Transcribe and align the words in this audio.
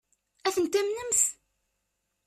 Ad 0.47 0.53
tent-tamnemt? 0.55 1.23